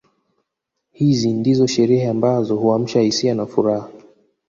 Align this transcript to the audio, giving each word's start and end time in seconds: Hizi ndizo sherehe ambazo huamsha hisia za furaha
Hizi 0.91 1.33
ndizo 1.33 1.67
sherehe 1.67 2.07
ambazo 2.07 2.55
huamsha 2.55 3.01
hisia 3.01 3.35
za 3.35 3.45
furaha 3.45 3.89